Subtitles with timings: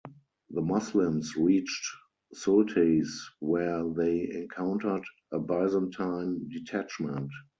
[0.49, 1.85] The Muslims reached
[2.33, 3.07] Sulteis
[3.39, 7.29] where they encountered a Byzantine detachment.